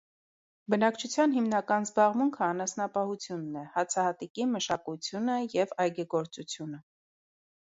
[0.73, 6.83] Բնակչութեան հիմնական զբաղմունքը անասնապահութիւնն է, հացահատիկի մշակութիւնը եւ այգեգործութիւնը։